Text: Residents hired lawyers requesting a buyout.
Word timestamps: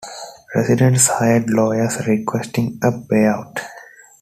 Residents 0.55 1.05
hired 1.05 1.47
lawyers 1.51 2.07
requesting 2.07 2.79
a 2.81 2.89
buyout. 2.91 3.59